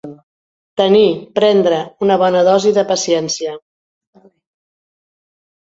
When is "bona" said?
2.23-2.43